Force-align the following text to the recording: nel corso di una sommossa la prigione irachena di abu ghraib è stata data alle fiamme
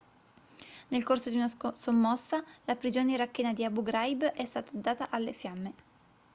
nel 0.87 1.03
corso 1.03 1.29
di 1.29 1.35
una 1.35 1.47
sommossa 1.73 2.43
la 2.65 2.75
prigione 2.75 3.11
irachena 3.11 3.53
di 3.53 3.63
abu 3.63 3.83
ghraib 3.83 4.23
è 4.23 4.45
stata 4.45 4.71
data 4.73 5.11
alle 5.11 5.31
fiamme 5.31 5.73